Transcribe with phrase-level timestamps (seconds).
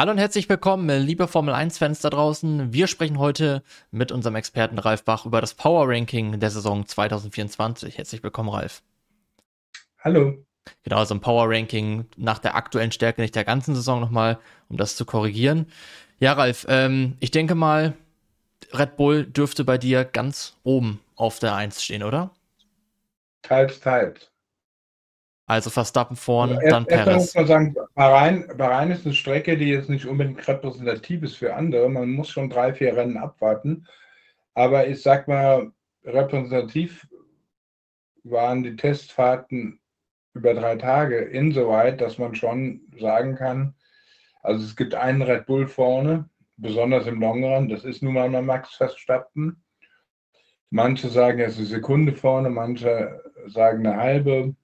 [0.00, 2.72] Hallo und herzlich willkommen, liebe Formel 1-Fans da draußen.
[2.72, 7.98] Wir sprechen heute mit unserem Experten Ralf Bach über das Power Ranking der Saison 2024.
[7.98, 8.80] Herzlich willkommen, Ralf.
[9.98, 10.42] Hallo.
[10.84, 14.38] Genau, also ein Power Ranking nach der aktuellen Stärke, nicht der ganzen Saison nochmal,
[14.70, 15.66] um das zu korrigieren.
[16.18, 17.92] Ja, Ralf, ähm, ich denke mal,
[18.72, 22.30] Red Bull dürfte bei dir ganz oben auf der 1 stehen, oder?
[23.42, 24.29] Teils, teils.
[25.50, 27.16] Also Verstappen vorn, also dann Perez.
[27.16, 31.56] muss man sagen, Bahrain, Bahrain ist eine Strecke, die jetzt nicht unbedingt repräsentativ ist für
[31.56, 31.88] andere.
[31.88, 33.84] Man muss schon drei, vier Rennen abwarten.
[34.54, 35.72] Aber ich sag mal,
[36.04, 37.04] repräsentativ
[38.22, 39.80] waren die Testfahrten
[40.34, 43.74] über drei Tage insoweit, dass man schon sagen kann,
[44.42, 48.28] also es gibt einen Red Bull vorne, besonders im Long Run, das ist nun mal
[48.40, 49.64] Max Verstappen.
[50.70, 54.54] Manche sagen, er ist eine Sekunde vorne, manche sagen eine halbe.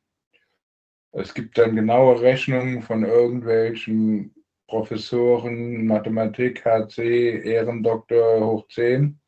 [1.19, 4.35] Es gibt dann genaue Rechnungen von irgendwelchen
[4.67, 9.19] Professoren, Mathematik, HC, Ehrendoktor hoch 10,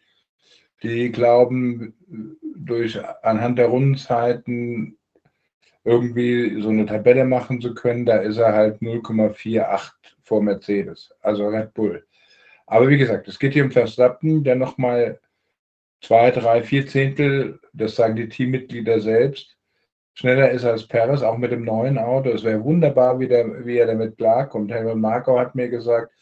[0.82, 1.94] die glauben,
[2.56, 4.98] durch anhand der Rundenzeiten
[5.82, 9.90] irgendwie so eine Tabelle machen zu können, da ist er halt 0,48
[10.24, 12.06] vor Mercedes, also Red Bull.
[12.66, 15.20] Aber wie gesagt, es geht hier um Verstappen, der nochmal
[16.02, 19.57] zwei, drei, vier Zehntel, das sagen die Teammitglieder selbst,
[20.18, 22.30] schneller ist als Perez, auch mit dem neuen Auto.
[22.30, 24.72] Es wäre wunderbar, wie, der, wie er damit klarkommt.
[24.72, 26.12] Helmut Marko hat mir gesagt,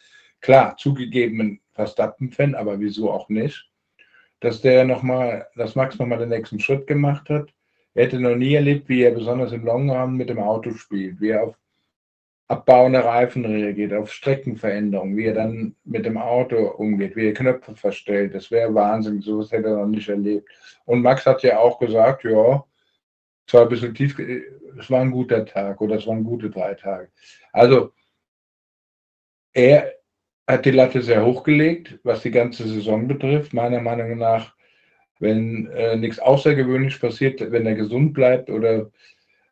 [0.42, 3.70] klar, zugegeben ein Verstappen-Fan, aber wieso auch nicht,
[4.40, 7.54] dass der nochmal, dass Max nochmal den nächsten Schritt gemacht hat.
[7.94, 11.30] Er hätte noch nie erlebt, wie er besonders im Longrun mit dem Auto spielt, wie
[11.30, 11.54] er auf
[12.48, 17.74] abbauende Reifen reagiert, auf Streckenveränderungen, wie er dann mit dem Auto umgeht, wie er Knöpfe
[17.74, 18.34] verstellt.
[18.34, 20.50] Das wäre Wahnsinn, sowas hätte er noch nicht erlebt.
[20.84, 22.62] Und Max hat ja auch gesagt, ja,
[23.46, 27.10] zwar ein bisschen tief, es war ein guter Tag oder es waren gute drei Tage.
[27.52, 27.92] Also
[29.52, 29.94] er
[30.46, 33.52] hat die Latte sehr hochgelegt, was die ganze Saison betrifft.
[33.52, 34.54] Meiner Meinung nach,
[35.18, 38.90] wenn äh, nichts Außergewöhnliches passiert, wenn er gesund bleibt oder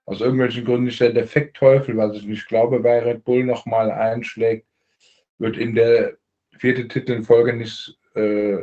[0.07, 4.67] aus irgendwelchen Gründen nicht der Defektteufel, was ich nicht glaube, bei Red Bull nochmal einschlägt,
[5.39, 6.19] wird ihm der
[6.59, 8.59] vierte Titel in Folge nicht äh,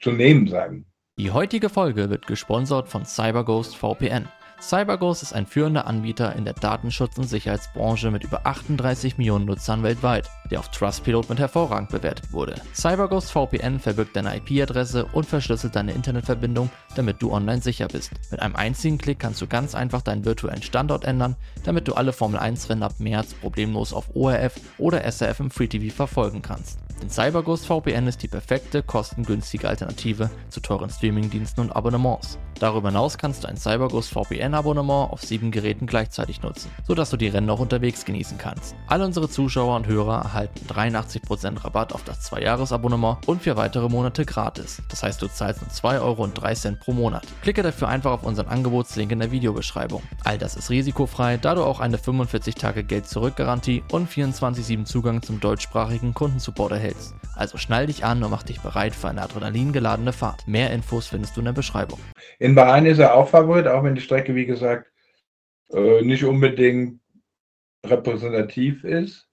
[0.00, 0.86] zu nehmen sein.
[1.18, 4.28] Die heutige Folge wird gesponsert von CyberGhost VPN.
[4.62, 9.82] CyberGhost ist ein führender Anbieter in der Datenschutz- und Sicherheitsbranche mit über 38 Millionen Nutzern
[9.82, 12.54] weltweit, der auf Trustpilot mit hervorragend bewertet wurde.
[12.72, 18.12] CyberGhost VPN verbirgt deine IP-Adresse und verschlüsselt deine Internetverbindung, damit du online sicher bist.
[18.30, 21.34] Mit einem einzigen Klick kannst du ganz einfach deinen virtuellen Standort ändern,
[21.64, 25.92] damit du alle Formel 1-Rennen ab März problemlos auf ORF oder SRF im Free TV
[25.92, 26.78] verfolgen kannst.
[27.02, 32.38] Denn CyberGhost VPN ist die perfekte, kostengünstige Alternative zu teuren Streamingdiensten und Abonnements.
[32.60, 34.12] Darüber hinaus kannst du ein CyberGhost
[34.52, 38.74] VPN-Abonnement auf sieben Geräten gleichzeitig nutzen, sodass du die Rennen auch unterwegs genießen kannst.
[38.86, 44.24] Alle unsere Zuschauer und Hörer erhalten 83% Rabatt auf das 2-Jahres-Abonnement und für weitere Monate
[44.24, 44.82] gratis.
[44.90, 47.26] Das heißt, du zahlst nur 2,03 Euro pro Monat.
[47.42, 50.02] Klicke dafür einfach auf unseren Angebotslink in der Videobeschreibung.
[50.24, 56.72] All das ist risikofrei, da du auch eine 45-Tage-Geld-Zurück-Garantie und 24-7 Zugang zum deutschsprachigen Kundensupport
[56.72, 57.14] erhältst.
[57.34, 60.46] Also schnall dich an und mach dich bereit für eine adrenalingeladene Fahrt.
[60.46, 61.98] Mehr Infos findest du in der Beschreibung.
[62.38, 64.90] In Bahrain ist er auch Favorit, auch wenn die Strecke, wie gesagt,
[65.72, 67.00] äh, nicht unbedingt
[67.84, 69.28] repräsentativ ist.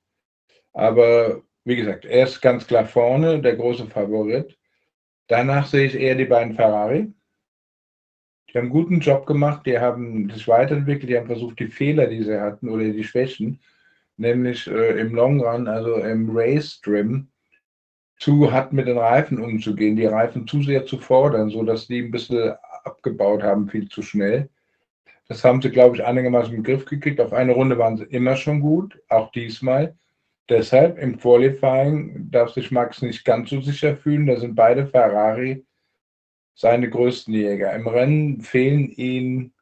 [0.74, 4.58] Aber wie gesagt, er ist ganz klar vorne, der große Favorit.
[5.28, 7.14] Danach sehe ich eher die beiden Ferrari.
[8.48, 12.08] Die haben einen guten Job gemacht, die haben sich weiterentwickelt, die haben versucht, die Fehler,
[12.08, 13.62] die sie hatten oder die Schwächen,
[14.18, 17.28] nämlich äh, im Long Run, also im Race Trim,
[18.18, 22.12] zu hart mit den Reifen umzugehen, die Reifen zu sehr zu fordern, sodass die ein
[22.12, 22.54] bisschen
[22.84, 24.50] abgebaut haben, viel zu schnell.
[25.30, 27.22] Das haben sie, glaube ich, einigermaßen im Griff gekriegt.
[27.22, 29.96] Auf eine Runde waren sie immer schon gut, auch diesmal.
[30.50, 34.26] Deshalb im Qualifying darf sich Max nicht ganz so sicher fühlen.
[34.26, 35.66] Da sind beide Ferrari
[36.56, 37.74] seine größten Jäger.
[37.74, 39.54] Im Rennen fehlen ihnen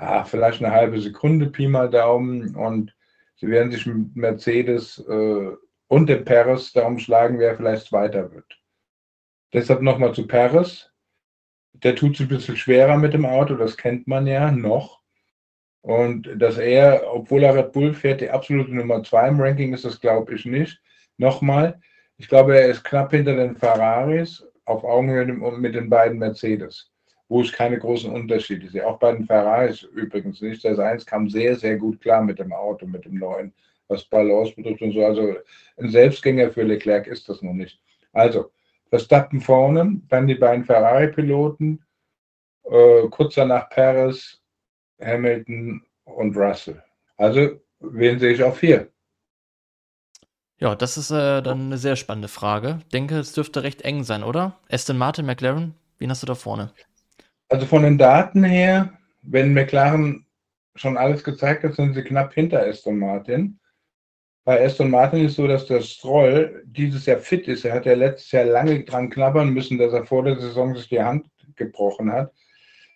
[0.00, 2.56] ja, vielleicht eine halbe Sekunde, Pi mal Daumen.
[2.56, 2.92] Und
[3.36, 5.50] sie werden sich mit Mercedes äh,
[5.86, 8.60] und dem Perez darum schlagen, wer vielleicht Zweiter wird.
[9.52, 10.90] Deshalb nochmal zu Perez
[11.82, 15.00] der tut sich ein bisschen schwerer mit dem Auto, das kennt man ja noch.
[15.80, 19.84] Und dass er, obwohl er Red Bull fährt, die absolute Nummer zwei im Ranking ist,
[19.84, 20.80] das glaube ich nicht.
[21.16, 21.80] Nochmal,
[22.16, 26.90] ich glaube, er ist knapp hinter den Ferraris, auf Augenhöhe mit den beiden Mercedes,
[27.28, 28.86] wo ich keine großen Unterschiede sehe.
[28.86, 30.64] Auch bei den Ferraris übrigens nicht.
[30.64, 33.54] Das eins kam sehr, sehr gut klar mit dem Auto, mit dem neuen,
[33.88, 35.04] was Balance betrifft und so.
[35.04, 35.36] Also
[35.78, 37.80] ein Selbstgänger für Leclerc ist das noch nicht.
[38.12, 38.50] Also,
[38.88, 41.84] Verstappen vorne, dann die beiden Ferrari-Piloten,
[42.64, 44.40] äh, kurz danach Perez,
[45.00, 46.82] Hamilton und Russell.
[47.16, 48.90] Also, wen sehe ich auf vier?
[50.60, 52.78] Ja, das ist äh, dann eine sehr spannende Frage.
[52.80, 54.58] Ich denke, es dürfte recht eng sein, oder?
[54.70, 56.72] Aston Martin, McLaren, wen hast du da vorne?
[57.48, 58.92] Also von den Daten her,
[59.22, 60.26] wenn McLaren
[60.74, 63.58] schon alles gezeigt hat, sind sie knapp hinter Aston Martin.
[64.48, 67.66] Bei Aston Martin ist so, dass der Stroll dieses Jahr fit ist.
[67.66, 70.88] Er hat ja letztes Jahr lange dran knabbern müssen, dass er vor der Saison sich
[70.88, 72.32] die Hand gebrochen hat.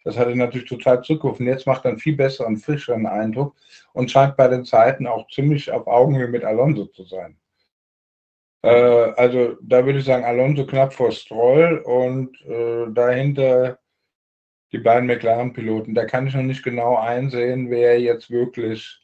[0.03, 1.47] Das hat er natürlich total zurückgerufen.
[1.47, 3.55] Jetzt macht er einen viel besseren, frischeren Eindruck
[3.93, 7.37] und scheint bei den Zeiten auch ziemlich auf Augenhöhe mit Alonso zu sein.
[8.63, 13.79] Äh, also da würde ich sagen, Alonso knapp vor Stroll und äh, dahinter
[14.73, 15.95] die beiden McLaren-Piloten.
[15.95, 19.02] Da kann ich noch nicht genau einsehen, wer jetzt wirklich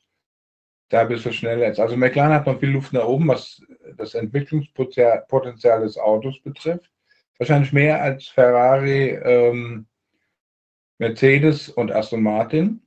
[0.89, 1.81] da ein bisschen schneller ist.
[1.81, 3.61] Also McLaren hat noch viel Luft nach oben, was
[3.97, 6.91] das Entwicklungspotenzial des Autos betrifft.
[7.39, 9.87] Wahrscheinlich mehr als Ferrari, ähm,
[10.99, 12.81] Mercedes und Aston Martin.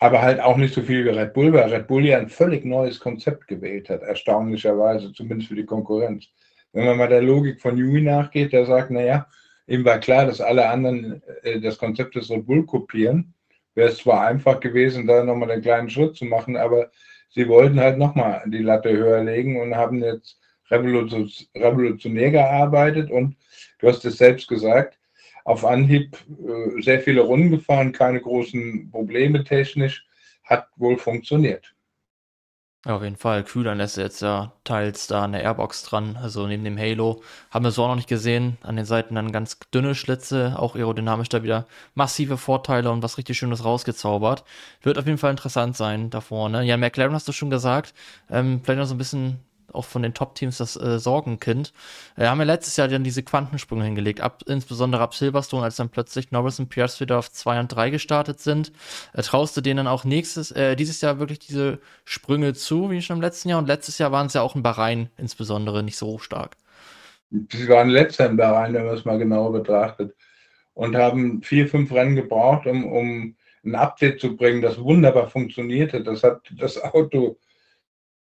[0.00, 2.64] Aber halt auch nicht so viel wie Red Bull, weil Red Bull ja ein völlig
[2.64, 6.26] neues Konzept gewählt hat, erstaunlicherweise, zumindest für die Konkurrenz.
[6.72, 9.26] Wenn man mal der Logik von Yui nachgeht, der sagt, naja,
[9.66, 13.34] ihm war klar, dass alle anderen äh, das Konzept des Red Bull kopieren.
[13.74, 16.90] Wäre es zwar einfach gewesen, da nochmal einen kleinen Schritt zu machen, aber
[17.30, 20.38] sie wollten halt nochmal die Latte höher legen und haben jetzt
[20.70, 23.36] revolutionär gearbeitet und
[23.78, 24.98] du hast es selbst gesagt,
[25.44, 30.06] auf Anhieb äh, sehr viele Runden gefahren, keine großen Probleme technisch,
[30.44, 31.74] hat wohl funktioniert.
[32.86, 33.44] Auf jeden Fall.
[33.44, 37.22] Kühlern lässt jetzt ja teils da eine Airbox dran, also neben dem Halo.
[37.50, 38.56] Haben wir so auch noch nicht gesehen.
[38.62, 43.18] An den Seiten dann ganz dünne Schlitze, auch aerodynamisch da wieder massive Vorteile und was
[43.18, 44.44] richtig Schönes rausgezaubert.
[44.80, 46.62] Wird auf jeden Fall interessant sein da vorne.
[46.64, 47.92] Ja, McLaren hast du schon gesagt.
[48.30, 49.40] Ähm, vielleicht noch so ein bisschen
[49.72, 51.72] auch von den Top-Teams das äh, Sorgenkind.
[52.16, 55.88] Äh, haben ja letztes Jahr dann diese Quantensprünge hingelegt, ab, insbesondere ab Silverstone, als dann
[55.88, 58.72] plötzlich Norris und Pierce wieder auf 2 und 3 gestartet sind.
[59.12, 63.16] Äh, traust du denen auch nächstes, äh, dieses Jahr wirklich diese Sprünge zu, wie schon
[63.16, 63.58] im letzten Jahr?
[63.58, 66.56] Und letztes Jahr waren es ja auch in Bahrain insbesondere nicht so stark.
[67.30, 70.16] Sie waren letzter in Bahrain, wenn man es mal genauer betrachtet.
[70.74, 76.02] Und haben vier, fünf Rennen gebraucht, um, um ein Update zu bringen, das wunderbar funktionierte.
[76.02, 77.38] Das hat das Auto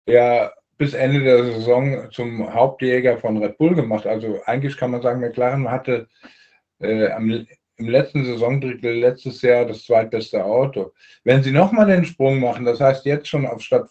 [0.06, 4.06] ja bis Ende der Saison zum Hauptjäger von Red Bull gemacht.
[4.06, 6.08] Also eigentlich kann man sagen, McLaren hatte
[6.80, 7.46] äh, am,
[7.76, 10.92] im letzten Saisondrittel letztes Jahr das zweitbeste Auto.
[11.24, 13.88] Wenn sie nochmal den Sprung machen, das heißt jetzt schon auf Stadt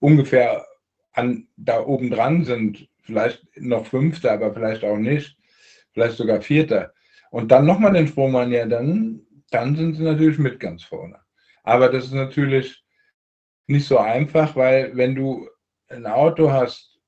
[0.00, 0.66] ungefähr
[1.12, 5.36] an, da oben dran sind, vielleicht noch Fünfter, aber vielleicht auch nicht,
[5.92, 6.92] vielleicht sogar Vierter,
[7.30, 11.18] und dann nochmal den Sprung machen, ja, dann, dann sind sie natürlich mit ganz vorne.
[11.62, 12.84] Aber das ist natürlich
[13.66, 15.48] nicht so einfach, weil wenn du
[15.94, 16.98] ein Auto hast,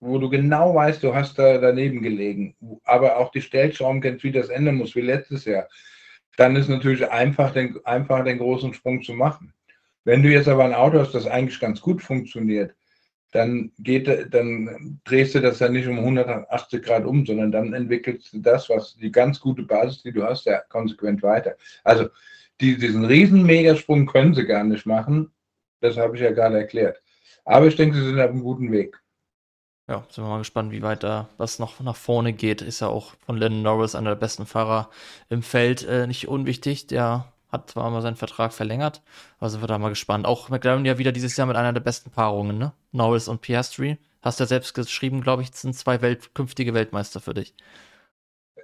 [0.00, 4.32] wo du genau weißt, du hast da daneben gelegen, aber auch die Stellschrauben kennst, wie
[4.32, 5.68] das ändern muss, wie letztes Jahr,
[6.36, 9.52] dann ist natürlich einfach den, einfach den großen Sprung zu machen.
[10.04, 12.74] Wenn du jetzt aber ein Auto hast, das eigentlich ganz gut funktioniert,
[13.32, 18.32] dann geht, dann drehst du das ja nicht um 180 Grad um, sondern dann entwickelst
[18.32, 21.56] du das, was die ganz gute Basis, die du hast, ja konsequent weiter.
[21.82, 22.08] Also
[22.60, 25.32] die, diesen riesen Megasprung können sie gar nicht machen.
[25.80, 27.02] Das habe ich ja gerade erklärt.
[27.44, 29.00] Aber ich denke, sie sind auf einem guten Weg.
[29.86, 32.62] Ja, sind wir mal gespannt, wie weit da was noch nach vorne geht.
[32.62, 34.88] Ist ja auch von Lennon Norris einer der besten Fahrer
[35.28, 36.86] im Feld äh, nicht unwichtig.
[36.86, 39.02] Der hat zwar mal seinen Vertrag verlängert,
[39.38, 40.26] aber sind wir da mal gespannt.
[40.26, 42.72] Auch McLaren ja wieder dieses Jahr mit einer der besten Paarungen, ne?
[42.92, 43.98] Norris und Piastri.
[44.22, 47.54] Hast ja selbst geschrieben, glaube ich, sind zwei Welt künftige Weltmeister für dich.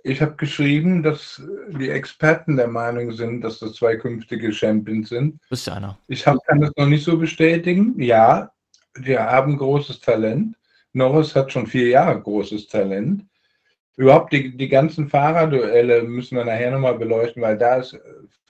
[0.03, 5.39] Ich habe geschrieben, dass die Experten der Meinung sind, dass das zwei künftige Champions sind.
[5.51, 5.99] Bist ja einer.
[6.09, 8.01] Ich hab, kann das noch nicht so bestätigen.
[8.01, 8.51] Ja,
[8.95, 10.57] wir haben großes Talent.
[10.93, 13.25] Norris hat schon vier Jahre großes Talent.
[13.97, 18.01] Überhaupt die, die ganzen Fahrerduelle müssen wir nachher nochmal beleuchten, weil da ist äh,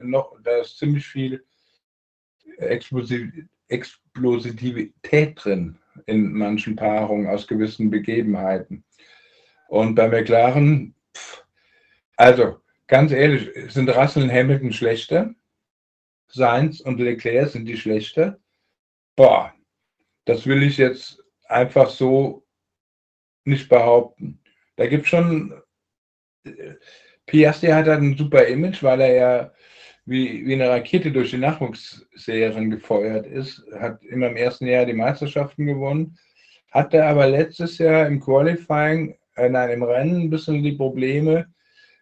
[0.00, 1.44] noch, da ist ziemlich viel
[2.58, 3.32] Explosiv,
[3.68, 8.84] Explosivität drin in manchen Paarungen aus gewissen Begebenheiten.
[9.68, 10.94] Und bei McLaren,
[12.16, 15.34] also ganz ehrlich, sind Russell und Hamilton schlechter?
[16.28, 18.38] Sainz und Leclerc sind die schlechter?
[19.16, 19.52] Boah,
[20.24, 22.44] das will ich jetzt einfach so
[23.44, 24.40] nicht behaupten.
[24.76, 25.54] Da gibt es schon.
[27.26, 29.52] Piastri hat halt ein super Image, weil er ja
[30.06, 33.64] wie, wie eine Rakete durch die Nachwuchsserien gefeuert ist.
[33.78, 36.18] Hat immer im ersten Jahr die Meisterschaften gewonnen.
[36.72, 41.46] Hatte aber letztes Jahr im Qualifying, äh, nein, im Rennen ein bisschen die Probleme,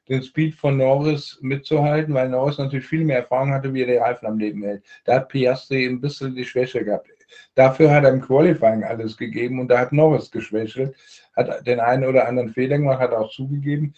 [0.08, 3.96] den Speed von Norris mitzuhalten, weil Norris natürlich viel mehr Erfahrung hatte, wie er die
[3.96, 4.84] Reifen am Leben hält.
[5.04, 7.08] Da hat Piastri ein bisschen die Schwäche gehabt.
[7.54, 10.96] Dafür hat er im Qualifying alles gegeben und da hat Norris geschwächelt,
[11.36, 13.94] hat den einen oder anderen Fehler gemacht, hat auch zugegeben.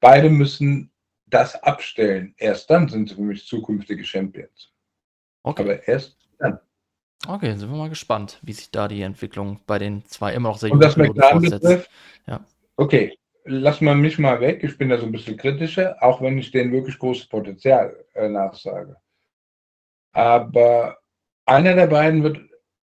[0.00, 0.90] Beide müssen
[1.26, 2.34] das abstellen.
[2.38, 4.72] Erst dann sind sie für mich zukünftige Champions.
[5.42, 5.62] Okay.
[5.62, 6.58] Aber erst dann.
[7.26, 10.58] Okay, sind wir mal gespannt, wie sich da die Entwicklung bei den zwei immer noch
[10.58, 11.90] sehr Piloten fortsetzt.
[12.26, 12.44] Ja.
[12.76, 14.64] Okay, lass mal mich mal weg.
[14.64, 18.28] Ich bin da so ein bisschen kritischer, auch wenn ich denen wirklich großes Potenzial äh,
[18.28, 18.96] nachsage.
[20.12, 20.98] Aber
[21.44, 22.40] einer der beiden wird,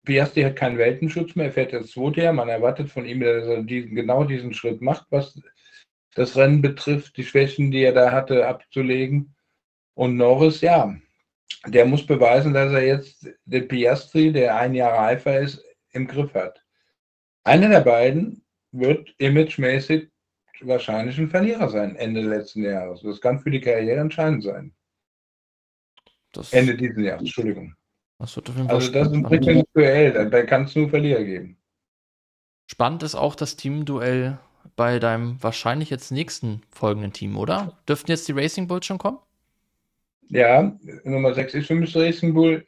[0.04, 2.32] Piastri hat keinen Weltenschutz mehr, er fährt jetzt zweite Jahr.
[2.32, 5.38] Man erwartet von ihm, dass er diesen, genau diesen Schritt macht, was
[6.14, 9.34] das Rennen betrifft, die Schwächen, die er da hatte, abzulegen.
[9.94, 10.96] Und Norris, ja,
[11.66, 16.32] der muss beweisen, dass er jetzt den Piastri, der ein Jahr reifer ist, im Griff
[16.34, 16.64] hat.
[17.44, 20.08] Einer der beiden wird imagemäßig
[20.62, 23.02] wahrscheinlich ein Verlierer sein, Ende letzten Jahres.
[23.02, 24.74] Das kann für die Karriere entscheidend sein.
[26.32, 27.74] Das Ende dieses Jahres, Entschuldigung.
[28.20, 31.24] Das wird auf jeden Fall also das ist ein Duell, da kann es nur Verlierer
[31.24, 31.56] geben.
[32.66, 34.38] Spannend ist auch das Teamduell
[34.76, 37.78] bei deinem wahrscheinlich jetzt nächsten folgenden Team, oder?
[37.88, 39.18] Dürften jetzt die Racing Bulls schon kommen?
[40.28, 42.64] Ja, Nummer 6 ist für mich Racing Bull.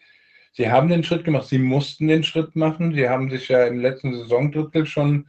[0.54, 2.94] Sie haben den Schritt gemacht, sie mussten den Schritt machen.
[2.94, 5.28] Sie haben sich ja im letzten Saisondrittel schon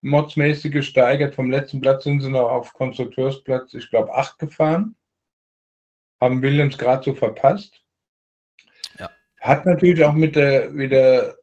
[0.00, 1.34] modsmäßig gesteigert.
[1.34, 4.94] Vom letzten Platz sind sie noch auf Konstrukteursplatz, ich glaube, 8 gefahren.
[6.20, 7.82] Haben Williams gerade so verpasst.
[9.46, 11.36] Hat natürlich auch mit der wieder,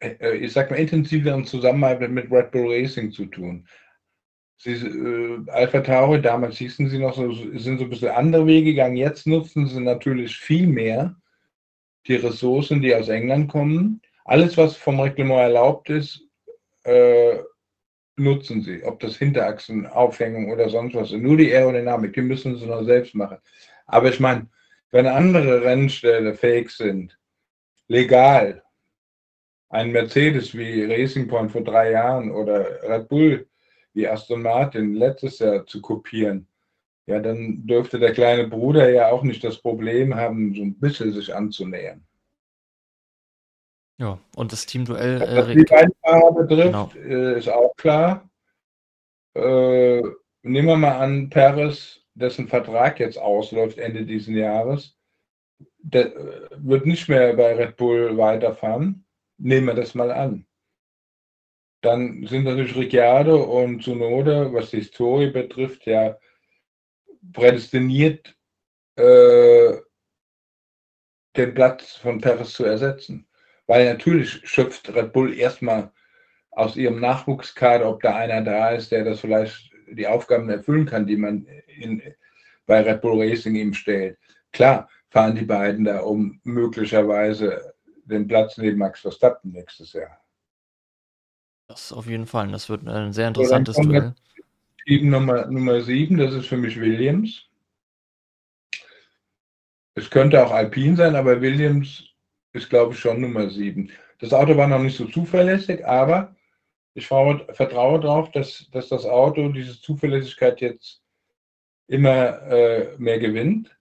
[0.00, 3.68] äh, ich sag mal, intensiveren Zusammenarbeit mit Red Bull Racing zu tun.
[4.56, 8.70] Sie, äh, Alpha Tauri, damals hießen sie noch so, sind so ein bisschen andere Wege
[8.70, 8.96] gegangen.
[8.96, 11.14] Jetzt nutzen sie natürlich viel mehr
[12.06, 14.00] die Ressourcen, die aus England kommen.
[14.24, 16.26] Alles, was vom Reglement erlaubt ist,
[16.84, 17.38] äh,
[18.16, 18.82] nutzen sie.
[18.84, 21.12] Ob das Hinterachsenaufhängung oder sonst was.
[21.12, 23.36] Nur die Aerodynamik, die müssen sie noch selbst machen.
[23.86, 24.48] Aber ich meine,
[24.90, 27.18] wenn andere Rennställe fähig sind,
[27.88, 28.62] legal,
[29.70, 33.48] ein Mercedes wie Racing Point vor drei Jahren oder Red Bull
[33.92, 36.46] wie Aston Martin letztes Jahr zu kopieren,
[37.06, 41.12] ja, dann dürfte der kleine Bruder ja auch nicht das Problem haben, so ein bisschen
[41.12, 42.06] sich anzunähern.
[43.98, 45.22] Ja, und das Teamduell.
[45.22, 46.90] Äh, Was die beiden Fahrer betrifft, genau.
[46.94, 48.28] äh, ist auch klar.
[49.34, 50.02] Äh,
[50.42, 54.96] nehmen wir mal an, Perez, dessen Vertrag jetzt ausläuft Ende dieses Jahres,
[55.78, 59.06] der äh, wird nicht mehr bei Red Bull weiterfahren.
[59.38, 60.46] Nehmen wir das mal an.
[61.80, 66.18] Dann sind natürlich Ricciardo und Tsunoda, was die Historie betrifft, ja
[67.32, 68.36] prädestiniert,
[68.96, 69.76] äh,
[71.36, 73.28] den Platz von Perez zu ersetzen.
[73.66, 75.92] Weil natürlich schöpft Red Bull erstmal
[76.50, 81.06] aus ihrem Nachwuchskader, ob da einer da ist, der das vielleicht die Aufgaben erfüllen kann,
[81.06, 82.02] die man in,
[82.66, 84.18] bei Red Bull Racing ihm stellt.
[84.52, 90.20] Klar fahren die beiden da um möglicherweise den Platz neben Max Verstappen nächstes Jahr.
[91.68, 92.50] Das auf jeden Fall.
[92.50, 94.14] Das wird ein sehr interessantes so, Duell.
[94.86, 97.44] Team Nummer, Nummer 7, das ist für mich Williams.
[99.94, 102.04] Es könnte auch Alpine sein, aber Williams
[102.52, 103.90] ist, glaube ich, schon Nummer 7.
[104.20, 106.34] Das Auto war noch nicht so zuverlässig, aber
[106.94, 111.02] ich vertraue darauf, dass, dass das Auto diese Zuverlässigkeit jetzt
[111.86, 113.76] immer äh, mehr gewinnt.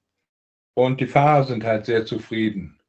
[0.73, 2.79] Und die Fahrer sind halt sehr zufrieden.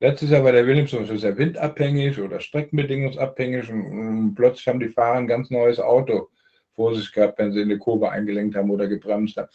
[0.00, 4.78] Letztes Jahr war der Williams zum Beispiel sehr windabhängig oder streckenbedingungsabhängig und, und, plötzlich haben
[4.78, 6.28] die Fahrer ein ganz neues Auto
[6.74, 9.48] vor sich gehabt, wenn sie in eine Kurve eingelenkt haben oder gebremst haben.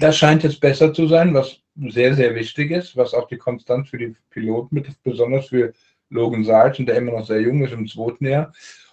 [0.00, 3.90] Das scheint jetzt besser zu sein, was sehr, sehr wichtig ist, was auch die Konstanz
[3.90, 5.72] für die Piloten betrifft, besonders für
[6.10, 8.52] Logan Sargent, der immer noch sehr jung ist im zweiten Jahr.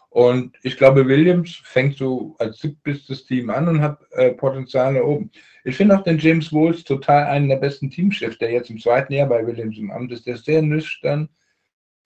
[0.10, 5.02] Und ich glaube, Williams fängt so als siebtes Team an und hat äh, Potenzial nach
[5.02, 5.30] oben.
[5.64, 9.14] Ich finde auch den James Woods total einen der besten Teamchefs, der jetzt im zweiten
[9.14, 10.26] Jahr bei Williams im Amt ist.
[10.26, 11.30] Der ist sehr nüchtern,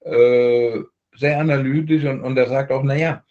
[0.01, 0.79] äh,
[1.15, 3.23] sehr analytisch und, und er sagt auch, naja,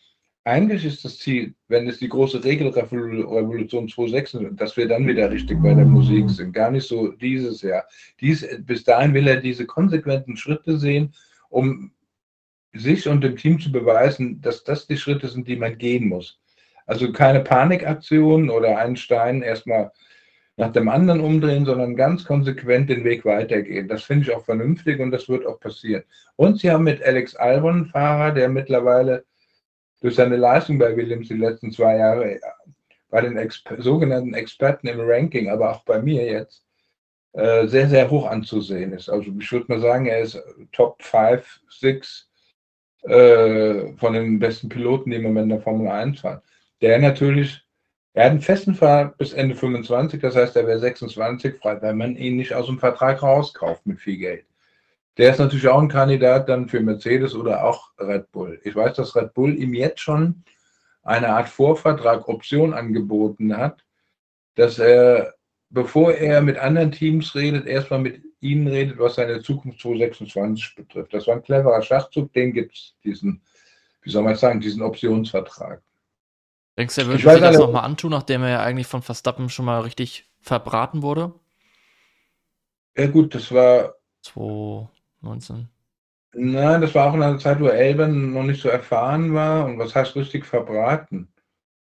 [0.45, 5.61] eigentlich ist das Ziel, wenn es die große Regelrevolution 2.6 dass wir dann wieder richtig
[5.63, 6.53] bei der Musik sind.
[6.53, 7.85] Gar nicht so dieses Jahr.
[8.21, 11.13] Dies, bis dahin will er diese konsequenten Schritte sehen,
[11.51, 11.93] um
[12.73, 16.41] sich und dem Team zu beweisen, dass das die Schritte sind, die man gehen muss.
[16.87, 19.93] Also keine Panikaktionen oder einen Stein erstmal
[20.57, 23.89] nach dem anderen umdrehen, sondern ganz konsequent den Weg weitergehen.
[23.89, 26.05] Das finde ich auch vernünftig und das wird auch passieren.
[26.37, 29.25] Und sie haben mit Alex Albon einen Fahrer, der mittlerweile
[30.01, 32.41] durch seine Leistung bei Williams die letzten zwei Jahre
[33.11, 36.65] bei den Exper sogenannten Experten im Ranking, aber auch bei mir jetzt,
[37.33, 39.09] äh, sehr, sehr hoch anzusehen ist.
[39.09, 42.29] Also ich würde mal sagen, er ist Top 5, 6
[43.03, 46.43] äh, von den besten Piloten, die im Moment in der Formel 1 fahren.
[46.81, 47.65] Der natürlich
[48.13, 51.95] er hat einen festen Vertrag bis Ende 25, das heißt, er wäre 26 frei, weil
[51.95, 54.47] man ihn nicht aus dem Vertrag rauskauft mit viel Geld.
[55.17, 58.61] Der ist natürlich auch ein Kandidat dann für Mercedes oder auch Red Bull.
[58.65, 60.43] Ich weiß, dass Red Bull ihm jetzt schon
[61.03, 63.85] eine Art Vorvertrag, Option angeboten hat,
[64.57, 65.35] dass er,
[65.71, 71.15] bevor er mit anderen Teams redet, erstmal mit ihnen redet, was seine Zukunft 2026 betrifft.
[71.15, 73.41] Das war ein cleverer Schachzug, den gibt es, diesen,
[74.03, 75.83] wie soll man sagen, diesen Optionsvertrag.
[76.77, 79.65] Denkst du, er würde sich das nochmal antun, nachdem er ja eigentlich von Verstappen schon
[79.65, 81.35] mal richtig verbraten wurde?
[82.97, 85.69] Ja gut, das war 2019.
[86.33, 89.67] Nein, das war auch in einer Zeit, wo Elben noch nicht so erfahren war.
[89.67, 91.33] Und was heißt richtig verbraten?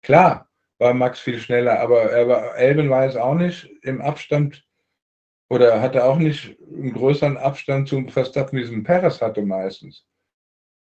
[0.03, 0.48] Klar,
[0.79, 4.65] war Max viel schneller, aber er war, Elben war jetzt auch nicht im Abstand
[5.51, 10.07] oder hatte auch nicht einen größeren Abstand zum Verstappen, wie es ein Perez hatte meistens.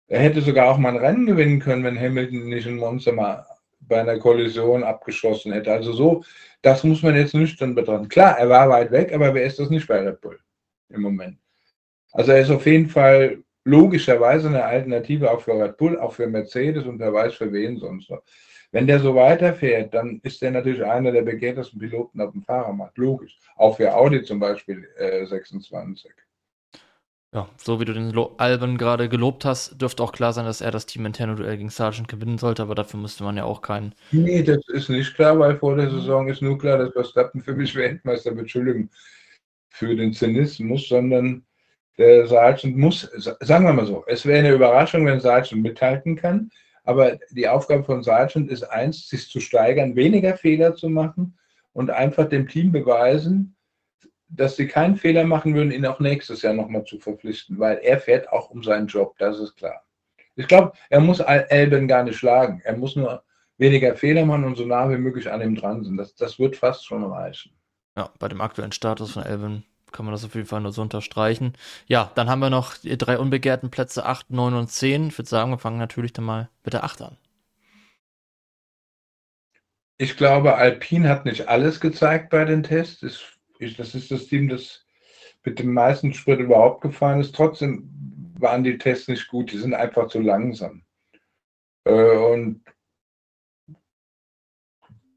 [0.08, 3.46] Er hätte sogar auch mal ein Rennen gewinnen können, wenn Hamilton nicht ein Monster mal
[3.80, 5.72] bei einer Kollision abgeschossen hätte.
[5.72, 6.24] Also so,
[6.62, 8.08] das muss man jetzt nüchtern betrachten.
[8.08, 10.40] Klar, er war weit weg, aber wer ist das nicht bei Red Bull
[10.90, 11.38] im Moment?
[12.12, 16.28] Also er ist auf jeden Fall logischerweise eine Alternative auch für Red Bull, auch für
[16.28, 18.22] Mercedes und wer weiß für wen sonst noch.
[18.72, 22.98] Wenn der so weiterfährt, dann ist der natürlich einer der begehrtesten Piloten auf dem Fahrermarkt.
[22.98, 23.38] Logisch.
[23.58, 26.12] Auch für Audi zum Beispiel äh, 26.
[27.34, 30.72] Ja, so wie du den Alben gerade gelobt hast, dürfte auch klar sein, dass er
[30.72, 33.96] das Team interne Duell gegen Sargent gewinnen sollte, aber dafür müsste man ja auch keinen.
[34.12, 37.54] Nee, das ist nicht klar, weil vor der Saison ist nur klar, dass Verstappen für
[37.54, 38.42] mich Weltmeister wird.
[38.42, 38.90] Entschuldigung
[39.72, 41.46] für den Zynismus, sondern
[41.98, 43.02] der Sargent muss,
[43.40, 46.52] sagen wir mal so, es wäre eine Überraschung, wenn Sargent mithalten kann,
[46.84, 51.38] aber die Aufgabe von Sargent ist eins, sich zu steigern, weniger Fehler zu machen
[51.74, 53.56] und einfach dem Team beweisen,
[54.30, 58.00] dass sie keinen Fehler machen würden, ihn auch nächstes Jahr nochmal zu verpflichten, weil er
[58.00, 59.84] fährt auch um seinen Job, das ist klar.
[60.36, 62.62] Ich glaube, er muss Elben gar nicht schlagen.
[62.64, 63.24] Er muss nur
[63.58, 65.98] weniger Fehler machen und so nah wie möglich an ihm dran sind.
[65.98, 67.52] Das, das wird fast schon reichen.
[67.98, 70.82] Ja, bei dem aktuellen Status von Elben kann man das auf jeden Fall nur so
[70.82, 71.54] unterstreichen.
[71.88, 75.08] Ja, dann haben wir noch die drei unbegehrten Plätze 8, 9 und 10.
[75.08, 77.18] Ich würde sagen, wir fangen natürlich dann mal mit der 8 an.
[79.98, 83.02] Ich glaube, Alpine hat nicht alles gezeigt bei den Tests.
[83.78, 84.84] Das ist das Team, das
[85.46, 87.36] mit dem meisten Sprit überhaupt gefahren ist.
[87.36, 87.88] Trotzdem
[88.40, 89.52] waren die Tests nicht gut.
[89.52, 90.84] Die sind einfach zu langsam.
[91.86, 92.64] Äh, und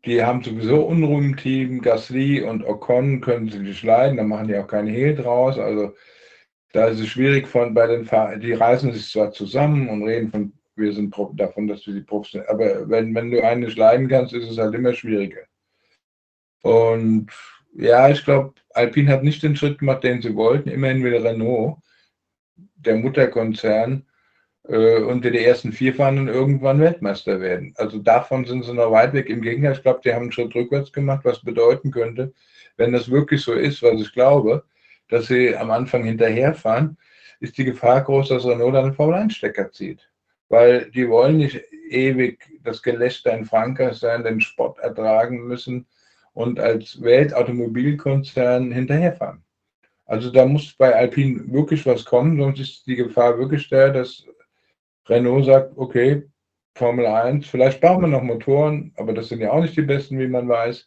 [0.04, 1.80] die haben sowieso Unruhe im Team.
[1.80, 5.58] Gasly und Ocon können sie nicht leiden, da machen die auch keinen Hehl draus.
[5.58, 5.94] Also
[6.72, 10.30] da ist es schwierig von bei den Fahrern, die reißen sich zwar zusammen und reden
[10.30, 13.78] von, wir sind davon, dass wir die Profs sind, aber wenn, wenn du einen nicht
[13.78, 15.42] leiden kannst, ist es halt immer schwieriger.
[16.62, 17.28] Und
[17.74, 20.68] ja, ich glaube, Alpine hat nicht den Schritt gemacht, den sie wollten.
[20.68, 21.76] Immerhin will Renault,
[22.56, 24.04] der Mutterkonzern,
[24.68, 27.74] äh, unter die ersten vier fahren irgendwann Weltmeister werden.
[27.76, 29.28] Also davon sind sie noch weit weg.
[29.28, 32.32] Im Gegenteil, ich glaube, die haben einen Schritt rückwärts gemacht, was bedeuten könnte,
[32.76, 34.64] wenn das wirklich so ist, was ich glaube,
[35.08, 36.96] dass sie am Anfang hinterherfahren,
[37.40, 40.08] ist die Gefahr groß, dass Renault dann einen Formel-1-Stecker zieht.
[40.48, 45.86] Weil die wollen nicht ewig das Gelächter in Frankreich sein, den Sport ertragen müssen
[46.32, 49.42] und als Weltautomobilkonzern hinterherfahren.
[50.06, 54.26] Also da muss bei Alpine wirklich was kommen, sonst ist die Gefahr wirklich da, dass
[55.08, 56.28] Renault sagt, okay,
[56.76, 60.18] Formel 1, vielleicht brauchen wir noch Motoren, aber das sind ja auch nicht die besten,
[60.18, 60.86] wie man weiß.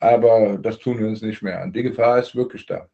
[0.00, 1.72] Aber das tun wir uns nicht mehr an.
[1.72, 2.86] Die Gefahr ist wirklich da.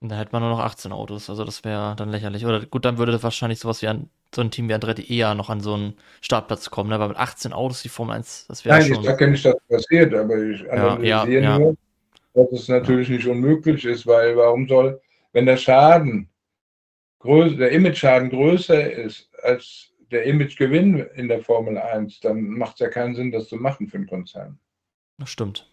[0.00, 2.46] Da hätte man nur noch 18 Autos, also das wäre dann lächerlich.
[2.46, 5.50] Oder gut, dann würde wahrscheinlich sowas wie ein, so ein Team wie Andretti eher noch
[5.50, 6.96] an so einen Startplatz kommen, ne?
[6.96, 8.92] aber mit 18 Autos die Formel 1, das wäre schon...
[8.92, 11.76] Nein, ich sage ja nicht, dass das passiert, aber ich analysiere ja, ja, nur,
[12.34, 15.00] dass es natürlich nicht unmöglich ist, weil warum soll,
[15.32, 16.28] wenn der Schaden,
[17.26, 22.80] größer, der Image-Schaden größer ist als der Imagegewinn in der Formel 1, dann macht es
[22.80, 24.58] ja keinen Sinn, das zu machen für einen Konzern.
[25.18, 25.68] Das stimmt.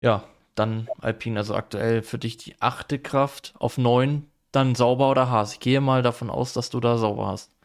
[0.00, 0.24] Ja,
[0.54, 5.54] dann Alpine, also aktuell für dich die achte Kraft auf neun, dann sauber oder Haas.
[5.54, 7.56] Ich gehe mal davon aus, dass du da sauber hast.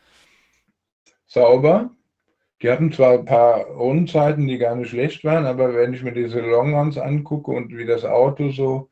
[1.26, 1.90] Sauber.
[2.62, 6.14] Die hatten zwar ein paar Rundenzeiten, die gar nicht schlecht waren, aber wenn ich mir
[6.14, 8.90] diese Longruns angucke und wie das Auto so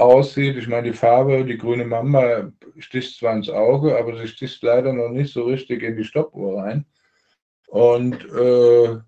[0.00, 0.56] aussieht.
[0.56, 4.92] Ich meine, die Farbe, die grüne Mamba sticht zwar ins Auge, aber sie sticht leider
[4.92, 6.86] noch nicht so richtig in die Stoppuhr rein.
[7.68, 8.98] Und äh,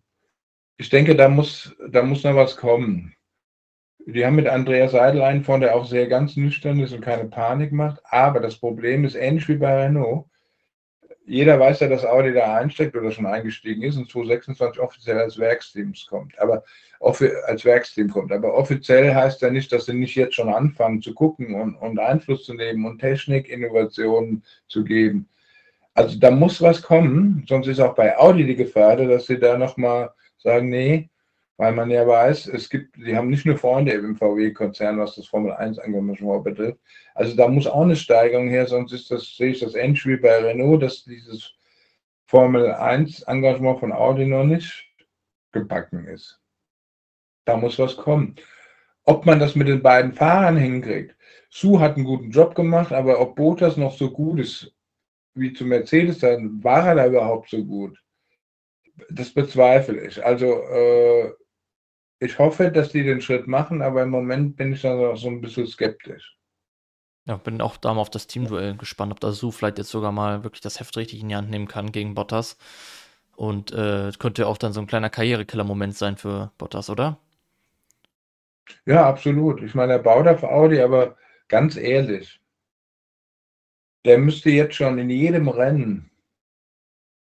[0.76, 3.14] ich denke, da muss, da muss noch was kommen.
[4.06, 7.26] Die haben mit Andreas Seidel einen von, der auch sehr ganz nüchtern ist und keine
[7.26, 8.00] Panik macht.
[8.04, 10.26] Aber das Problem ist ähnlich wie bei Renault
[11.24, 15.38] jeder weiß ja, dass Audi da einsteckt oder schon eingestiegen ist und 2026 offiziell als
[15.38, 16.38] Werksteams kommt.
[16.38, 16.64] Aber
[17.00, 18.32] als Werksteam kommt.
[18.32, 21.98] Aber offiziell heißt ja nicht, dass sie nicht jetzt schon anfangen zu gucken und, und
[21.98, 25.28] Einfluss zu nehmen und Technik, Innovationen zu geben.
[25.94, 29.58] Also da muss was kommen, sonst ist auch bei Audi die Gefahr, dass sie da
[29.58, 31.10] nochmal sagen, nee,
[31.62, 35.28] weil man ja weiß, es gibt, die haben nicht nur Freunde im VW-Konzern, was das
[35.28, 36.80] Formel 1-Engagement betrifft.
[37.14, 40.16] Also da muss auch eine Steigerung her, sonst ist das, sehe ich das ähnlich wie
[40.16, 41.54] bei Renault, dass dieses
[42.26, 44.92] Formel 1-Engagement von Audi noch nicht
[45.52, 46.40] gebacken ist.
[47.44, 48.34] Da muss was kommen.
[49.04, 51.14] Ob man das mit den beiden Fahrern hinkriegt,
[51.48, 54.74] Su hat einen guten Job gemacht, aber ob Bottas noch so gut ist
[55.34, 58.02] wie zu Mercedes, dann war er da überhaupt so gut.
[59.10, 60.24] Das bezweifle ich.
[60.24, 61.32] Also äh,
[62.22, 65.28] ich hoffe, dass die den Schritt machen, aber im Moment bin ich da noch so
[65.28, 66.38] ein bisschen skeptisch.
[67.26, 70.12] Ja, bin auch da mal auf das Teamduell gespannt, ob da Su vielleicht jetzt sogar
[70.12, 72.56] mal wirklich das Heft richtig in die Hand nehmen kann gegen Bottas.
[73.36, 77.18] Und äh, könnte auch dann so ein kleiner Karrierekiller-Moment sein für Bottas, oder?
[78.86, 79.60] Ja, absolut.
[79.62, 81.16] Ich meine, er baut auf Audi, aber
[81.48, 82.40] ganz ehrlich,
[84.04, 86.11] der müsste jetzt schon in jedem Rennen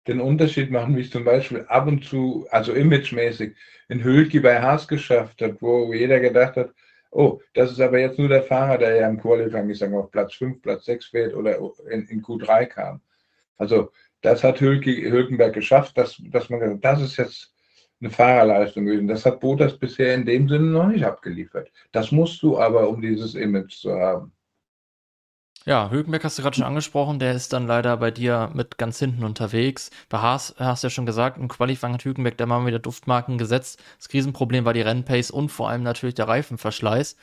[0.07, 3.55] den Unterschied machen, wie es zum Beispiel ab und zu, also imagemäßig,
[3.89, 6.71] in Hülki bei Haas geschafft hat, wo jeder gedacht hat,
[7.11, 10.11] oh, das ist aber jetzt nur der Fahrer, der ja im Qualifying, ich sage auf
[10.11, 11.57] Platz 5, Platz 6 fährt oder
[11.89, 13.01] in, in Q3 kam.
[13.57, 17.53] Also das hat Hülki, Hülkenberg geschafft, dass, dass man gesagt das ist jetzt
[17.99, 19.07] eine Fahrerleistung gewesen.
[19.07, 21.71] Das hat Bottas bisher in dem Sinne noch nicht abgeliefert.
[21.91, 24.31] Das musst du aber, um dieses Image zu haben.
[25.67, 28.97] Ja, Hülkenberg hast du gerade schon angesprochen, der ist dann leider bei dir mit ganz
[28.97, 29.91] hinten unterwegs.
[30.10, 33.38] Bei Haas hast du ja schon gesagt, im Qualifying hat Hülkenberg da mal wieder Duftmarken
[33.38, 33.80] gesetzt.
[34.00, 37.15] Das Krisenproblem war die Rennpace und vor allem natürlich der Reifenverschleiß.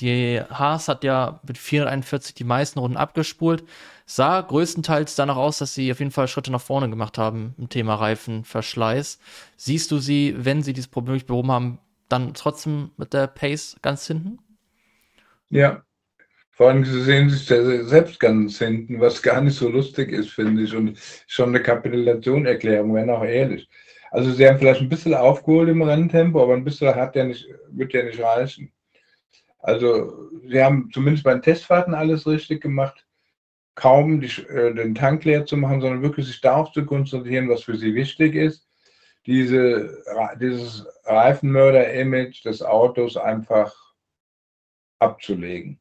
[0.00, 3.64] Die Haas hat ja mit 441 die meisten Runden abgespult.
[4.04, 7.70] Sah größtenteils danach aus, dass sie auf jeden Fall Schritte nach vorne gemacht haben im
[7.70, 9.18] Thema Reifenverschleiß.
[9.56, 11.78] Siehst du sie, wenn sie dieses Problem nicht behoben haben,
[12.10, 14.38] dann trotzdem mit der Pace ganz hinten?
[15.48, 15.85] Ja,
[16.56, 20.62] vor allem, sie sehen sich selbst ganz hinten, was gar nicht so lustig ist, finde
[20.62, 20.74] ich.
[20.74, 23.68] Und schon eine Kapitulationerklärung, wenn auch ehrlich.
[24.10, 27.46] Also sie haben vielleicht ein bisschen aufgeholt im Renntempo, aber ein bisschen hat ja nicht,
[27.68, 28.72] wird ja nicht reichen.
[29.58, 33.06] Also sie haben zumindest bei den Testfahrten alles richtig gemacht.
[33.74, 37.64] Kaum die, äh, den Tank leer zu machen, sondern wirklich sich darauf zu konzentrieren, was
[37.64, 38.66] für sie wichtig ist.
[39.26, 40.02] Diese,
[40.40, 43.74] dieses Reifenmörder-Image des Autos einfach
[45.00, 45.78] abzulegen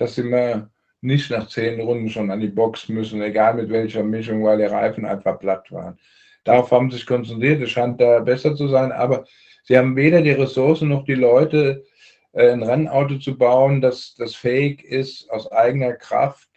[0.00, 0.70] dass sie mal
[1.02, 4.64] nicht nach zehn Runden schon an die Box müssen, egal mit welcher Mischung, weil die
[4.64, 5.98] Reifen einfach platt waren.
[6.44, 9.26] Darauf haben sie sich konzentriert, es scheint da besser zu sein, aber
[9.64, 11.84] sie haben weder die Ressourcen noch die Leute,
[12.32, 16.48] äh, ein Rennauto zu bauen, das, das fähig ist, aus eigener Kraft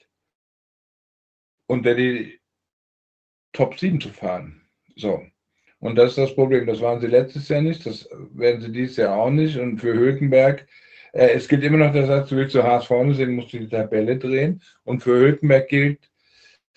[1.67, 2.39] unter die
[3.51, 4.61] Top 7 zu fahren.
[4.95, 5.21] So.
[5.79, 6.65] Und das ist das Problem.
[6.65, 9.57] Das waren sie letztes Jahr nicht, das werden sie dieses Jahr auch nicht.
[9.57, 10.65] Und für Hülkenberg
[11.13, 13.69] es gilt immer noch der Satz, du willst zu Haas vorne sehen, musst du die
[13.69, 14.61] Tabelle drehen.
[14.83, 16.09] Und für Hülkenberg gilt,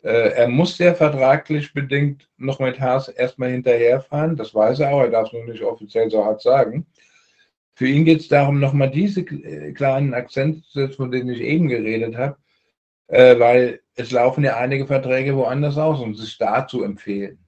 [0.03, 4.37] äh, er muss ja vertraglich bedingt noch mit Haas erstmal hinterherfahren.
[4.37, 6.87] Das weiß er auch, er darf es nur nicht offiziell so hart sagen.
[7.75, 11.40] Für ihn geht es darum, nochmal diese äh, kleinen Akzente zu setzen, von denen ich
[11.40, 12.37] eben geredet habe,
[13.09, 17.38] weil es laufen ja einige Verträge woanders aus und sich da zu empfehlen.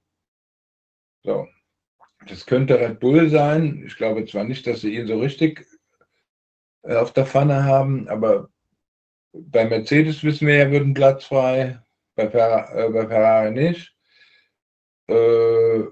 [1.23, 1.47] So.
[2.27, 3.83] Das könnte Red Bull sein.
[3.85, 5.68] Ich glaube zwar nicht, dass sie ihn so richtig äh,
[6.83, 8.07] auf der Pfanne haben.
[8.09, 8.49] Aber
[9.33, 11.79] bei Mercedes wissen wir ja, wird ein Platz frei,
[12.15, 13.95] bei, Fer äh, bei Ferrari nicht.
[15.07, 15.83] Äh,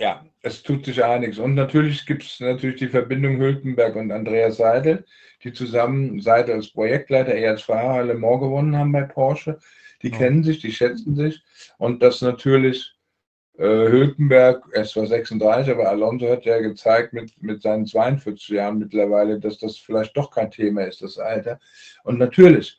[0.00, 1.38] ja, es tut sich einiges.
[1.38, 5.04] Und natürlich gibt es natürlich die Verbindung Hülkenberg und Andreas Seidel,
[5.42, 9.58] die zusammen, Seidel als Projektleiter, er als Fahrer Le Mans gewonnen haben bei Porsche.
[10.02, 10.18] Die ja.
[10.18, 11.42] kennen sich, die schätzen sich.
[11.78, 12.97] Und das natürlich
[13.58, 18.48] äh, Hülkenberg, er ist zwar 36, aber Alonso hat ja gezeigt mit, mit seinen 42
[18.48, 21.58] Jahren mittlerweile, dass das vielleicht doch kein Thema ist, das Alter.
[22.04, 22.78] Und natürlich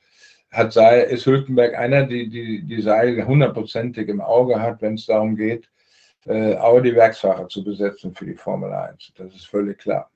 [0.52, 5.06] hat Seil, ist Hülkenberg einer, die die, die Seil hundertprozentig im Auge hat, wenn es
[5.06, 5.70] darum geht,
[6.26, 9.14] äh, Audi-Werksfahrer zu besetzen für die Formel 1.
[9.18, 10.10] Das ist völlig klar.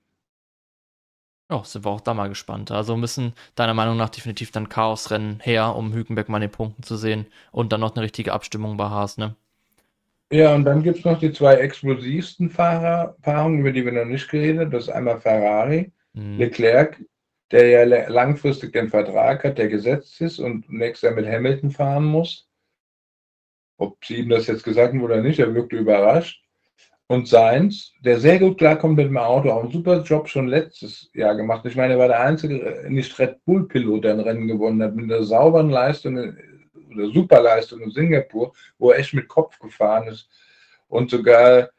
[1.52, 2.72] Ja, sind wir auch da mal gespannt.
[2.72, 6.84] Also müssen deiner Meinung nach definitiv dann Chaosrennen her, um Hülkenberg mal in den Punkten
[6.84, 9.36] zu sehen und dann noch eine richtige Abstimmung bei Haas, ne?
[10.34, 14.28] Ja, und dann gibt es noch die zwei explosivsten Fahrerpaarungen, über die wir noch nicht
[14.32, 14.72] geredet haben.
[14.72, 16.40] Das ist einmal Ferrari, mhm.
[16.40, 17.00] Leclerc,
[17.52, 22.06] der ja langfristig den Vertrag hat, der gesetzt ist und nächstes Jahr mit Hamilton fahren
[22.06, 22.50] muss.
[23.78, 26.44] Ob sie ihm das jetzt gesagt haben oder nicht, er wirkte überrascht.
[27.06, 31.12] Und Sainz, der sehr gut klarkommt mit dem Auto, auch einen super Job schon letztes
[31.14, 31.64] Jahr gemacht.
[31.66, 35.12] Ich meine, er war der einzige nicht Red Bull-Pilot, der ein Rennen gewonnen hat, mit
[35.12, 36.36] einer sauberen Leistung
[36.96, 40.30] oder Superleistung in Singapur, wo er echt mit Kopf gefahren ist
[40.88, 41.70] und sogar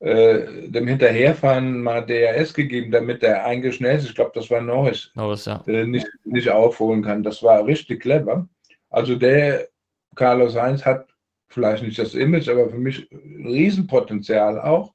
[0.00, 4.10] äh, dem Hinterherfahren mal DRS gegeben, damit er eingeschnellt ist.
[4.10, 5.62] Ich glaube, das war Norris, Norris ja.
[5.66, 7.22] äh, nicht, nicht aufholen kann.
[7.22, 8.48] Das war richtig clever.
[8.90, 9.68] Also der
[10.14, 11.08] Carlos Sainz hat
[11.48, 14.92] vielleicht nicht das Image, aber für mich Riesenpotenzial auch.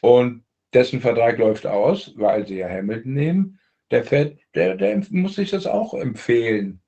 [0.00, 3.60] Und dessen Vertrag läuft aus, weil sie ja Hamilton nehmen.
[3.90, 6.80] Der, fährt, der, der muss sich das auch empfehlen.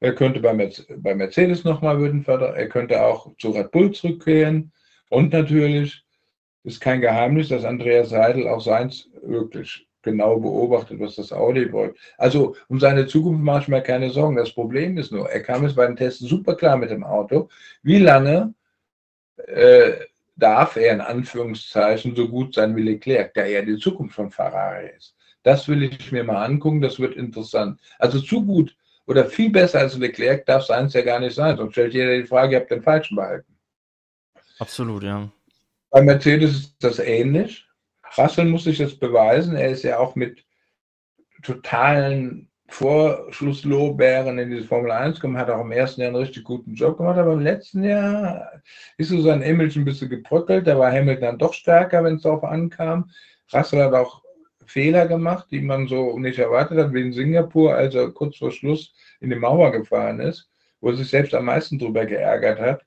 [0.00, 4.72] Er könnte bei, Mercedes, bei Mercedes nochmal würden er könnte auch zu Red Bull zurückkehren.
[5.10, 6.02] Und natürlich
[6.64, 11.98] ist kein Geheimnis, dass Andreas Seidel auch seins wirklich genau beobachtet, was das Audi wollte.
[12.16, 14.36] Also um seine Zukunft mache ich mir keine Sorgen.
[14.36, 17.50] Das Problem ist nur, er kam jetzt bei den Tests super klar mit dem Auto.
[17.82, 18.54] Wie lange
[19.36, 19.92] äh,
[20.36, 24.90] darf er in Anführungszeichen so gut sein wie Leclerc, der ja die Zukunft von Ferrari
[24.96, 25.14] ist?
[25.42, 27.78] Das will ich mir mal angucken, das wird interessant.
[27.98, 28.74] Also zu gut
[29.10, 31.56] oder viel besser als Leclerc darf es eins ja gar nicht sein.
[31.56, 33.58] Sonst stellt jeder die Frage, ihr habt den Falschen behalten.
[34.60, 35.28] Absolut, ja.
[35.90, 37.66] Bei Mercedes ist das ähnlich.
[38.16, 39.56] Russell muss sich das beweisen.
[39.56, 40.44] Er ist ja auch mit
[41.42, 46.74] totalen Vorschlusslorbeeren in diese Formel 1 gekommen, hat auch im ersten Jahr einen richtig guten
[46.74, 48.62] Job gemacht, aber im letzten Jahr
[48.96, 50.68] ist so sein Image ein bisschen gebröckelt.
[50.68, 53.10] Da war Hamilton dann doch stärker, wenn es darauf ankam.
[53.52, 54.22] Russell hat auch
[54.70, 58.52] Fehler gemacht, die man so nicht erwartet hat, wie in Singapur, als er kurz vor
[58.52, 62.86] Schluss in die Mauer gefahren ist, wo er sich selbst am meisten drüber geärgert hat.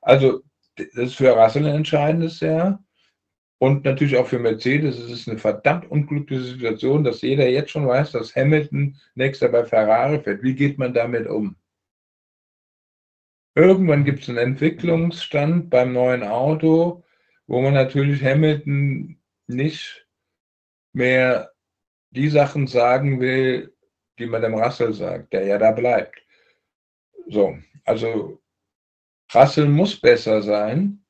[0.00, 0.42] Also,
[0.76, 2.82] das ist für Russell ein entscheidendes Jahr.
[3.58, 7.86] Und natürlich auch für Mercedes es ist eine verdammt unglückliche Situation, dass jeder jetzt schon
[7.86, 10.42] weiß, dass Hamilton nächster bei Ferrari fährt.
[10.42, 11.54] Wie geht man damit um?
[13.54, 17.04] Irgendwann gibt es einen Entwicklungsstand beim neuen Auto,
[17.46, 20.08] wo man natürlich Hamilton nicht
[20.92, 21.52] mehr
[22.10, 23.74] die Sachen sagen will,
[24.18, 26.22] die man dem Russell sagt, der ja da bleibt.
[27.28, 28.40] So, also
[29.34, 31.04] Russell muss besser sein.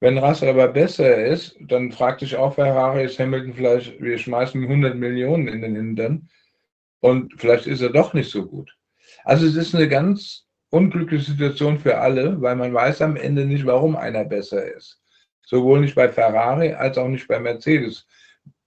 [0.00, 4.62] Wenn Russell aber besser ist, dann fragt sich auch Ferrari, ist Hamilton vielleicht, wir schmeißen
[4.62, 6.30] 100 Millionen in den Hintern
[7.00, 8.74] und vielleicht ist er doch nicht so gut.
[9.24, 13.66] Also es ist eine ganz unglückliche Situation für alle, weil man weiß am Ende nicht,
[13.66, 15.02] warum einer besser ist.
[15.42, 18.06] Sowohl nicht bei Ferrari als auch nicht bei Mercedes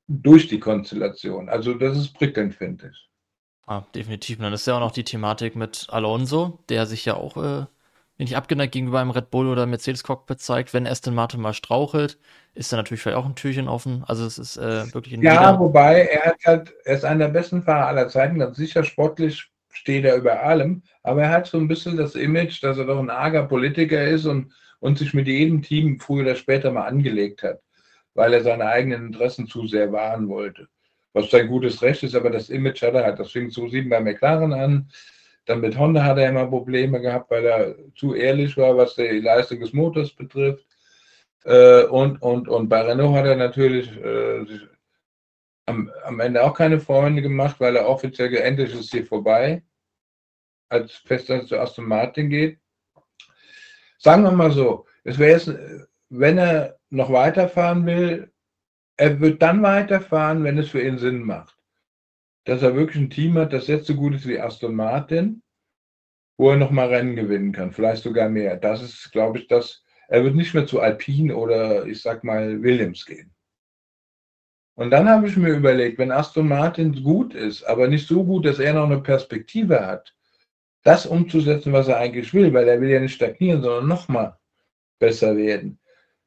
[0.08, 1.50] durch die Konstellation.
[1.50, 3.10] Also das ist prickelnd, finde ich.
[3.66, 4.38] Ah, definitiv.
[4.38, 7.66] Und dann ist ja auch noch die Thematik mit Alonso, der sich ja auch äh,
[8.18, 10.74] nicht abgeneigt gegenüber einem Red Bull oder Mercedes-Cockpit zeigt.
[10.74, 12.20] Wenn Aston Martin mal strauchelt,
[12.54, 14.04] ist da natürlich vielleicht auch ein Türchen offen.
[14.06, 15.60] Also es ist äh, wirklich ein Ja, jeder...
[15.60, 18.39] wobei er hat halt, er ist einer der besten Fahrer aller Zeiten.
[18.39, 22.62] Ganz sicher sportlich steht er über allem, aber er hat so ein bisschen das Image,
[22.62, 26.36] dass er doch ein arger Politiker ist und, und sich mit jedem Team früher oder
[26.36, 27.60] später mal angelegt hat
[28.13, 30.67] weil er seine eigenen Interessen zu sehr wahren wollte.
[31.13, 33.19] Was sein gutes Recht ist, aber das Image hat er halt.
[33.19, 34.89] Das fing zu sieben bei McLaren an.
[35.45, 39.19] Dann mit Honda hat er immer Probleme gehabt, weil er zu ehrlich war, was die
[39.19, 40.65] Leistung des Motors betrifft.
[41.43, 44.45] Äh, und, und, und bei Renault hat er natürlich äh,
[45.65, 49.63] am, am Ende auch keine Freunde gemacht, weil er offiziell geendet ist hier vorbei,
[50.69, 52.60] als Fester zu Aston Martin geht.
[53.97, 55.54] Sagen wir mal so, es wäre jetzt,
[56.10, 58.32] wenn er noch weiterfahren will,
[58.97, 61.58] er wird dann weiterfahren, wenn es für ihn Sinn macht.
[62.45, 65.41] Dass er wirklich ein Team hat, das jetzt so gut ist wie Aston Martin,
[66.38, 68.58] wo er nochmal Rennen gewinnen kann, vielleicht sogar mehr.
[68.58, 69.84] Das ist, glaube ich, das.
[70.08, 73.34] Er wird nicht mehr zu Alpine oder ich sag mal Williams gehen.
[74.75, 78.45] Und dann habe ich mir überlegt, wenn Aston Martin gut ist, aber nicht so gut,
[78.45, 80.15] dass er noch eine Perspektive hat,
[80.84, 84.38] das umzusetzen, was er eigentlich will, weil er will ja nicht stagnieren, sondern nochmal
[84.99, 85.79] besser werden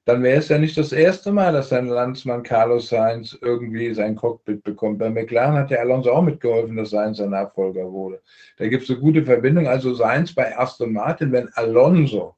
[0.07, 4.14] dann wäre es ja nicht das erste Mal, dass sein Landsmann Carlos Sainz irgendwie sein
[4.14, 5.01] Cockpit bekommt.
[5.01, 8.23] Bei McLaren hat der Alonso auch mitgeholfen, dass Sainz sein Nachfolger wurde.
[8.57, 9.66] Da gibt es eine gute Verbindung.
[9.66, 12.37] Also Sainz bei Aston Martin, wenn Alonso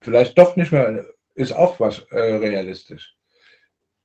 [0.00, 1.04] vielleicht doch nicht mehr,
[1.36, 3.14] ist auch was äh, realistisch.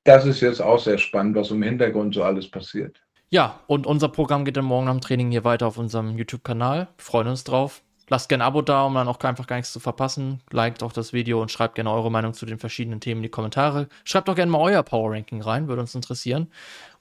[0.03, 3.01] Das ist jetzt auch sehr spannend, was im Hintergrund so alles passiert.
[3.31, 6.89] Ja, und unser Programm geht dann morgen am Training hier weiter auf unserem YouTube-Kanal.
[6.97, 7.81] Freuen uns drauf.
[8.09, 10.41] Lasst gerne ein Abo da, um dann auch einfach gar nichts zu verpassen.
[10.51, 13.29] Liked auch das Video und schreibt gerne eure Meinung zu den verschiedenen Themen in die
[13.29, 13.87] Kommentare.
[14.03, 16.51] Schreibt doch gerne mal euer Power Ranking rein, würde uns interessieren.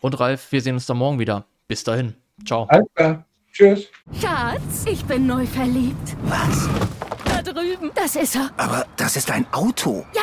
[0.01, 1.44] Und Ralf, wir sehen uns dann morgen wieder.
[1.66, 2.14] Bis dahin.
[2.44, 2.68] Ciao.
[2.68, 3.18] Alles
[3.53, 3.88] Tschüss.
[4.21, 6.16] Schatz, ich bin neu verliebt.
[6.25, 6.68] Was?
[7.25, 7.90] Da drüben.
[7.94, 8.51] Das ist er.
[8.57, 10.05] Aber das ist ein Auto.
[10.14, 10.23] Ja,